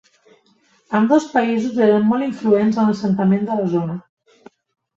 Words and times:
Ambdós 0.99 1.27
països 1.33 1.77
eren 1.89 2.09
molt 2.13 2.29
influents 2.29 2.81
en 2.85 2.91
l'assentament 2.91 3.47
de 3.53 3.61
la 3.61 3.69
zona. 3.77 4.01